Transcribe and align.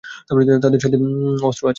তাদের 0.63 0.79
সাথে 0.81 0.97
অস্ত্র 1.43 1.63
আছে। 1.63 1.69